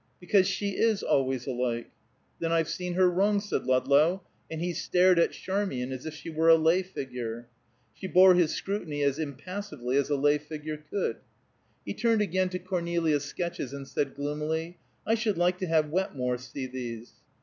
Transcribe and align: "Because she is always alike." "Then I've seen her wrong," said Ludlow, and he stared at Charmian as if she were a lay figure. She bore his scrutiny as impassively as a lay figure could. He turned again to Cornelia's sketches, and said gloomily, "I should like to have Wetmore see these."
"Because 0.19 0.47
she 0.47 0.71
is 0.77 1.03
always 1.03 1.45
alike." 1.45 1.91
"Then 2.39 2.51
I've 2.51 2.67
seen 2.67 2.95
her 2.95 3.07
wrong," 3.07 3.39
said 3.39 3.67
Ludlow, 3.67 4.23
and 4.49 4.59
he 4.59 4.73
stared 4.73 5.19
at 5.19 5.31
Charmian 5.33 5.91
as 5.91 6.07
if 6.07 6.15
she 6.15 6.27
were 6.31 6.49
a 6.49 6.55
lay 6.55 6.81
figure. 6.81 7.47
She 7.93 8.07
bore 8.07 8.33
his 8.33 8.51
scrutiny 8.51 9.03
as 9.03 9.19
impassively 9.19 9.97
as 9.97 10.09
a 10.09 10.15
lay 10.15 10.39
figure 10.39 10.77
could. 10.89 11.17
He 11.85 11.93
turned 11.93 12.23
again 12.23 12.49
to 12.49 12.57
Cornelia's 12.57 13.25
sketches, 13.25 13.73
and 13.73 13.87
said 13.87 14.15
gloomily, 14.15 14.79
"I 15.05 15.13
should 15.13 15.37
like 15.37 15.59
to 15.59 15.67
have 15.67 15.91
Wetmore 15.91 16.39
see 16.39 16.65
these." 16.65 17.11